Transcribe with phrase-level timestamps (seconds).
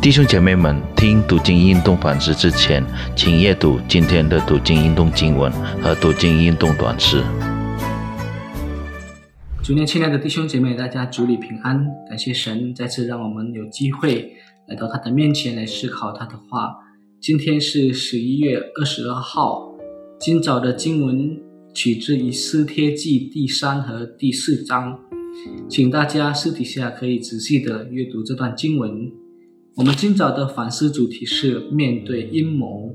[0.00, 2.84] 弟兄姐妹们，听读经运动反思之前，
[3.16, 5.50] 请阅读今天的读经运动经文
[5.82, 7.20] 和读经运动短诗。
[9.60, 14.34] 主年亲爱的弟兄姐妹，大家主里平安，感谢神再次让我们有机会
[14.68, 16.76] 来到他的面前来思考他的话。
[17.20, 19.68] 今天是十一月二十二号，
[20.20, 21.36] 今早的经文
[21.74, 24.96] 取自于诗帖记第三和第四章，
[25.68, 29.10] 请大家私底下可以仔细的阅读这段经文。
[29.76, 32.94] 我们今早的反思主题是面对阴谋。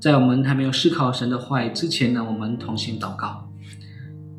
[0.00, 3.48] 在我们还没有思考神的话语之前呢，我们同心祷告。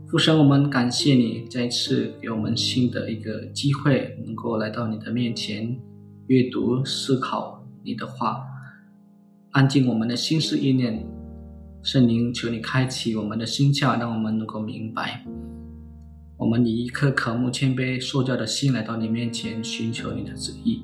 [0.09, 5.79] 父神，我们感谢你再次给我们新的一个机会，能够来到你的面前，
[6.27, 8.43] 阅读思考你的话，
[9.52, 11.07] 安静我们的心思意念。
[11.81, 15.25] 圣灵，求你开启我们的心窍，让我们能够明白。
[16.38, 20.83] 我们以一颗渴慕谦卑、受教的心来到你面前，寻求你的旨意。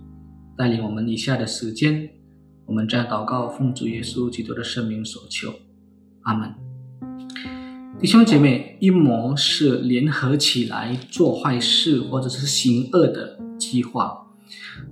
[0.60, 2.10] 带领我们以下的时间，
[2.66, 5.54] 我们将祷告，奉主耶稣基督的圣名所求，
[6.24, 6.54] 阿门。
[7.98, 14.28] 弟兄姐妹，阴谋是联合起来做坏事或者是行恶的计划，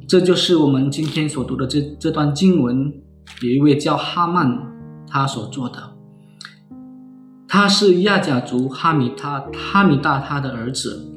[0.07, 2.89] 这就是我们今天所读的这这段经文。
[3.41, 4.57] 有一位叫哈曼，
[5.05, 5.97] 他所做的，
[7.45, 11.11] 他是亚甲族哈米他哈米大他的儿子。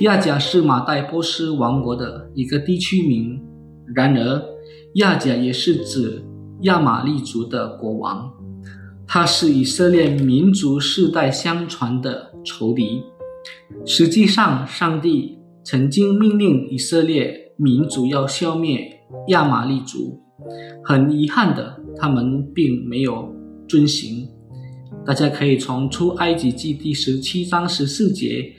[0.00, 3.40] 亚甲是马代波斯王国的一个地区名。
[3.94, 4.42] 然而，
[4.94, 6.22] 亚甲也是指
[6.62, 8.32] 亚玛利族的国王，
[9.06, 13.02] 他是以色列民族世代相传的仇敌。
[13.84, 18.90] 实际上，上帝曾经命令以色列民族要消灭
[19.28, 20.20] 亚玛利族，
[20.82, 23.32] 很遗憾的，他们并没有
[23.68, 24.28] 遵行。
[25.04, 28.52] 大家可以从出埃及记第十七章十四节，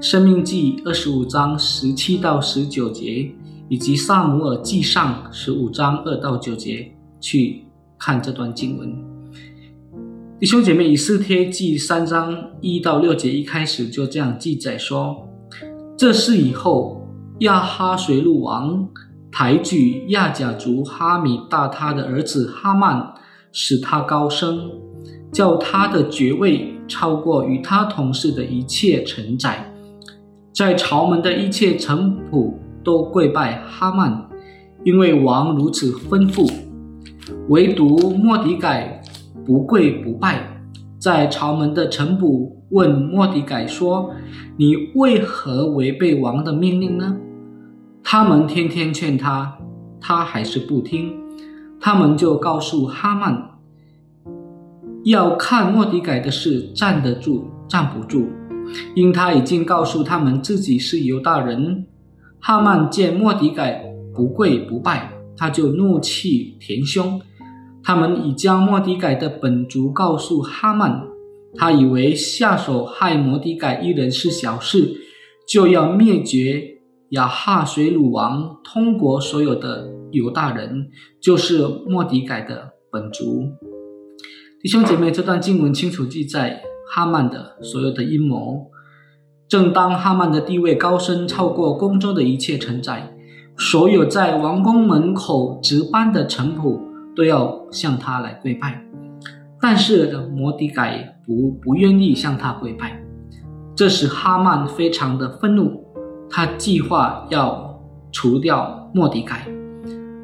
[0.00, 3.32] 生命记二十五章十七到十九节。
[3.72, 6.86] 以及萨姆尔记上十五章二到九节
[7.18, 7.64] 去
[7.98, 8.94] 看这段经文。
[10.38, 15.26] 弟兄姐妹，以斯帖记三章一到六节一开始就这样记载说：
[15.96, 17.00] 这事以后，
[17.38, 18.86] 亚哈水路王
[19.30, 23.14] 抬举亚甲族哈米大他的儿子哈曼，
[23.52, 24.70] 使他高升，
[25.32, 29.72] 叫他的爵位超过与他同事的一切臣宰，
[30.52, 32.52] 在朝门的一切臣仆。
[32.82, 34.28] 都跪拜哈曼，
[34.84, 36.50] 因为王如此吩咐。
[37.48, 39.02] 唯独莫迪改
[39.44, 40.48] 不跪不拜。
[40.98, 44.12] 在朝门的臣仆问莫迪改说
[44.56, 47.16] ：“你为何违背王的命令呢？”
[48.04, 49.58] 他们天天劝他，
[50.00, 51.12] 他还是不听。
[51.80, 53.50] 他们就告诉哈曼，
[55.04, 58.28] 要看莫迪改的事站得住站不住，
[58.94, 61.84] 因他已经告诉他们自己是犹大人。
[62.44, 67.20] 哈曼见莫迪改不跪不拜，他就怒气填胸。
[67.84, 71.04] 他们已将莫迪改的本族告诉哈曼，
[71.54, 74.92] 他以为下手害莫迪改一人是小事，
[75.48, 76.78] 就要灭绝
[77.10, 80.88] 亚哈水鲁王通国所有的犹大人，
[81.20, 83.44] 就是莫迪改的本族。
[84.60, 86.60] 弟兄姐妹，这段经文清楚记载
[86.92, 88.71] 哈曼的所有的阴谋。
[89.52, 93.12] 正当哈曼的地位高升，超过宫中的一切臣宰，
[93.58, 96.80] 所有在王宫门口值班的臣仆
[97.14, 98.82] 都要向他来跪拜。
[99.60, 102.98] 但是摩迪改不不愿意向他跪拜，
[103.76, 105.84] 这使哈曼非常的愤怒，
[106.30, 107.78] 他计划要
[108.10, 109.46] 除掉莫迪改。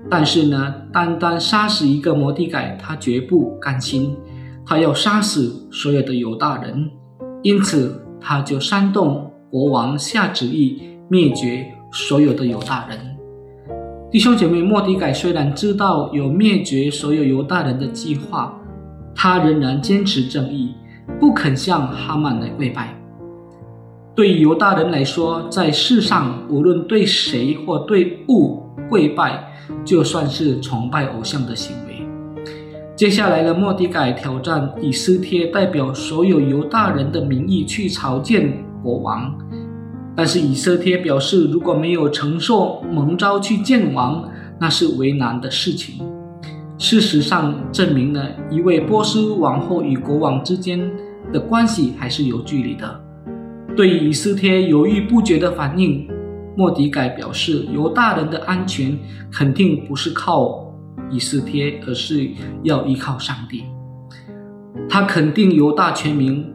[0.08, 4.16] 但是呢，单单杀死一个摩迪改，他绝不甘心，
[4.64, 6.90] 他要杀死所有的犹大人，
[7.42, 8.02] 因此。
[8.20, 12.98] 他就煽动国王下旨意灭绝所有的犹大人。
[14.10, 18.58] 弟兄姐妹，莫迪改虽然知道有灭绝所有犹大人的计划，
[19.14, 20.74] 他仍然坚持正义，
[21.20, 22.94] 不肯向哈曼来跪拜。
[24.14, 29.52] 对于犹大人来说，在世上无论对谁或对物跪拜，
[29.84, 31.88] 就算是崇拜偶像的行为。
[32.98, 38.52] 接下来的莫迪改挑战以斯帖，代表所有犹大人的名义去朝见
[38.82, 39.32] 国王。
[40.16, 44.28] 但是以斯帖表示，如果没有承受蒙召去见王，
[44.58, 46.04] 那是为难的事情。
[46.76, 50.90] 事实上证明了一位波斯王后与国王之间
[51.32, 53.00] 的关系还是有距离的。
[53.76, 56.04] 对以斯帖犹豫不决的反应，
[56.56, 58.98] 莫迪改表示，犹大人的安全
[59.30, 60.68] 肯定不是靠。
[61.10, 62.30] 以斯帖，而是
[62.62, 63.64] 要依靠上帝。
[64.88, 66.52] 他肯定犹大全民，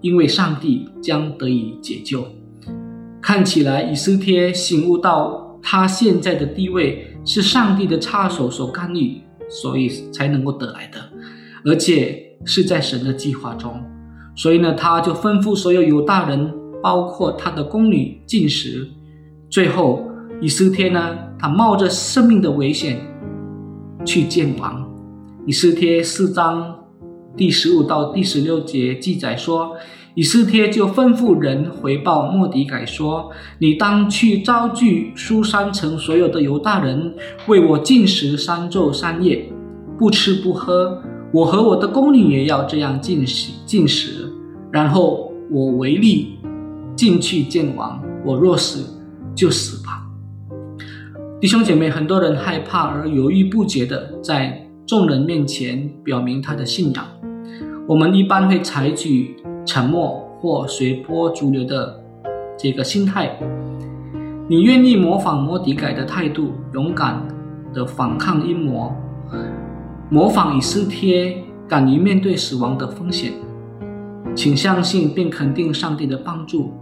[0.00, 2.26] 因为上帝将得以解救。
[3.20, 10.98] 看起来，以斯帖醒悟到他现在的地位是上帝的插手所干预，所以才能够得来的，
[11.64, 13.74] 而且是在神的计划中。
[14.36, 16.52] 所以呢，他就吩咐所有犹大人，
[16.82, 18.86] 包括他的宫女进食。
[19.48, 20.06] 最后，
[20.40, 23.00] 以斯帖呢，他冒着生命的危险
[24.04, 24.88] 去见王。
[25.46, 26.74] 以斯帖四章
[27.36, 29.76] 第十五到第十六节记载说。
[30.16, 37.12] 以斯帖就吩咐人回报莫迪改说：“你当去召聚苏山城所有的犹大人，
[37.48, 39.52] 为我进食三昼三夜，
[39.98, 41.02] 不吃不喝。
[41.32, 44.30] 我和我的宫女也要这样进食进食。
[44.70, 46.38] 然后我唯力
[46.94, 48.00] 进去见王。
[48.24, 48.86] 我若死，
[49.34, 49.82] 就死。”
[51.44, 57.04] 弟兄姐妹，很多人害怕而犹豫不决的在众人面前表明他的信仰。
[57.86, 59.36] 我们一般会采取。
[59.66, 62.02] 沉默或随波逐流的
[62.58, 63.38] 这个心态，
[64.48, 67.22] 你愿意模仿摩底改的态度，勇敢
[67.74, 68.90] 的反抗阴谋，
[70.08, 73.32] 模仿以斯帖，敢于面对死亡的风险，
[74.34, 76.72] 请相信并肯定上帝的帮助，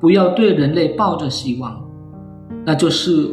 [0.00, 1.84] 不要对人类抱着希望，
[2.64, 3.28] 那就是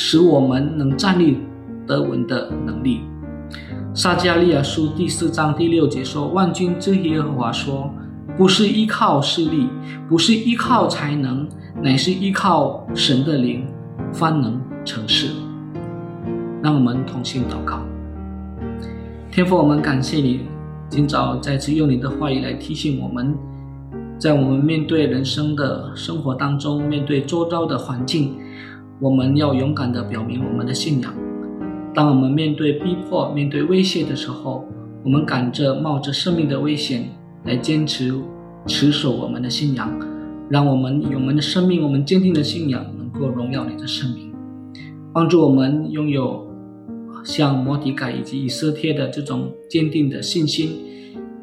[0.00, 1.38] 使我们能站立
[1.84, 3.00] 得稳的能力。
[3.92, 7.90] 撒迦利亚书第四章第六节说：“万军之耶和华说。”
[8.38, 9.66] 不是依靠势力，
[10.08, 11.48] 不是依靠才能，
[11.82, 13.66] 乃是依靠神的灵，
[14.12, 15.32] 方能成事。
[16.62, 17.80] 让我们同心祷告，
[19.32, 20.42] 天父，我们感谢你，
[20.88, 23.36] 今早再次用你的话语来提醒我们，
[24.20, 28.36] 在我们面对人生的生活当中，面对周遭的环境，
[29.00, 31.12] 我们要勇敢的表明我们的信仰。
[31.94, 34.64] 当我们面对逼迫、面对威胁的时候，
[35.04, 37.08] 我们敢着冒着生命的危险。
[37.44, 38.12] 来坚持
[38.66, 39.88] 持守我们的信仰，
[40.50, 44.34] 让我们用我们的生命，我们坚定的信仰能够荣耀你的圣名，
[45.14, 46.46] 帮助我们拥有
[47.24, 50.68] 像摩底改以及以色列的这种坚定的信心，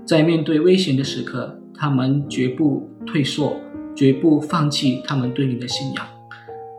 [0.05, 3.55] 在面对危险的时刻，他们绝不退缩，
[3.95, 6.05] 绝不放弃他们对你的信仰，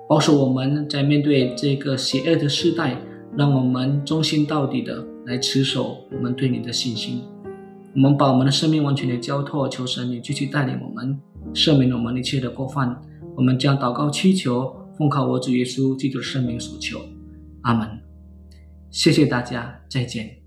[0.09, 2.97] 保守我们在面对这个邪恶的时代，
[3.37, 7.23] 让我们忠心到底的来持守我们对你的信心。
[7.93, 11.19] 我们把我们的生命完全的交托，求神你继续带领我们，
[11.53, 13.03] 赦免我们一切的过犯。
[13.35, 17.01] 我们将祷告祈求，奉靠我主耶稣基督的圣名所求，
[17.63, 17.89] 阿门。
[18.91, 20.46] 谢谢大家，再见。